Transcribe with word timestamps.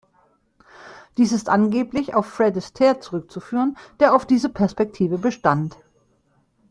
Dies 1.17 1.31
ist 1.31 1.47
angeblich 1.47 2.15
auf 2.15 2.25
Fred 2.25 2.57
Astaire 2.57 2.99
zurückzuführen, 3.01 3.77
der 3.99 4.15
auf 4.15 4.25
diese 4.25 4.49
Perspektive 4.49 5.19
bestand. 5.19 5.77